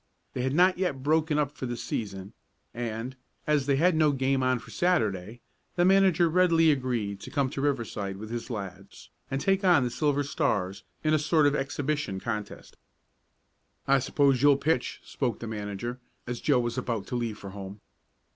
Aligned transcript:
They 0.33 0.41
had 0.41 0.55
not 0.55 0.79
yet 0.79 1.03
broken 1.03 1.37
up 1.37 1.51
for 1.51 1.67
the 1.67 1.77
season, 1.77 2.33
and, 2.73 3.15
as 3.45 3.67
they 3.67 3.75
had 3.75 3.95
no 3.95 4.11
game 4.13 4.41
on 4.41 4.57
for 4.57 4.71
Saturday, 4.71 5.41
the 5.75 5.85
manager 5.85 6.27
readily 6.27 6.71
agreed 6.71 7.19
to 7.19 7.29
come 7.29 7.51
to 7.51 7.61
Riverside 7.61 8.17
with 8.17 8.31
his 8.31 8.49
lads, 8.49 9.11
and 9.29 9.39
take 9.39 9.63
on 9.63 9.83
the 9.83 9.91
Silver 9.91 10.23
Stars 10.23 10.81
in 11.03 11.13
a 11.13 11.19
sort 11.19 11.45
of 11.45 11.55
exhibition 11.55 12.19
contest. 12.19 12.77
"I 13.87 13.99
suppose 13.99 14.41
you'll 14.41 14.57
pitch?" 14.57 15.01
spoke 15.05 15.37
the 15.37 15.45
manager, 15.45 15.99
as 16.25 16.41
Joe 16.41 16.61
was 16.61 16.79
about 16.79 17.05
to 17.05 17.15
leave 17.15 17.37
for 17.37 17.51
home. 17.51 17.79